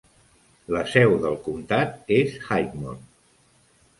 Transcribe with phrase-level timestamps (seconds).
[0.75, 2.97] La seu del comtat és Highmore.